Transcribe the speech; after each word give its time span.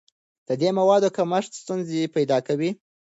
د 0.47 0.49
دې 0.61 0.69
موادو 0.79 1.09
کمښت 1.17 1.51
ستونزې 1.61 2.11
پیدا 2.15 2.37
کوي. 2.47 2.71